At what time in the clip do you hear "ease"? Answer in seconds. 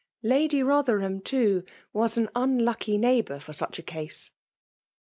4.01-4.31